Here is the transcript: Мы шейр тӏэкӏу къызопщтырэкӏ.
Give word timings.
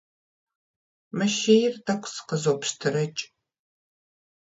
Мы 1.17 1.25
шейр 1.37 1.73
тӏэкӏу 1.85 2.23
къызопщтырэкӏ. 2.27 3.23